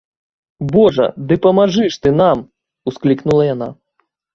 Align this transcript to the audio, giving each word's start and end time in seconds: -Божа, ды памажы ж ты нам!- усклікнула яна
-Божа, 0.75 1.05
ды 1.29 1.37
памажы 1.45 1.85
ж 1.93 2.03
ты 2.07 2.17
нам!- 2.19 2.37
усклікнула 2.89 3.43
яна 3.55 3.75